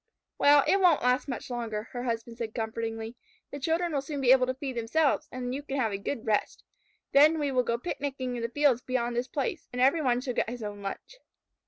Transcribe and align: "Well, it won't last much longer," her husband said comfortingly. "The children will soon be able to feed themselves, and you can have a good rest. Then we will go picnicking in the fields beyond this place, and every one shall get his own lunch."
"Well, 0.39 0.63
it 0.67 0.79
won't 0.79 1.03
last 1.03 1.27
much 1.27 1.51
longer," 1.51 1.89
her 1.91 2.01
husband 2.01 2.39
said 2.39 2.55
comfortingly. 2.55 3.15
"The 3.51 3.59
children 3.59 3.93
will 3.93 4.01
soon 4.01 4.19
be 4.19 4.31
able 4.31 4.47
to 4.47 4.55
feed 4.55 4.75
themselves, 4.75 5.29
and 5.31 5.53
you 5.53 5.61
can 5.61 5.77
have 5.77 5.91
a 5.91 5.99
good 5.99 6.25
rest. 6.25 6.63
Then 7.11 7.37
we 7.37 7.51
will 7.51 7.61
go 7.61 7.77
picnicking 7.77 8.35
in 8.35 8.41
the 8.41 8.49
fields 8.49 8.81
beyond 8.81 9.15
this 9.15 9.27
place, 9.27 9.67
and 9.71 9.79
every 9.79 10.01
one 10.01 10.19
shall 10.19 10.33
get 10.33 10.49
his 10.49 10.63
own 10.63 10.81
lunch." 10.81 11.17